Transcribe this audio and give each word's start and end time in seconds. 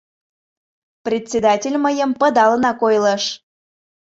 Председатель 1.05 1.77
мыйым 1.85 2.11
пыдалынак 2.19 2.79
ойлыш. 2.87 3.23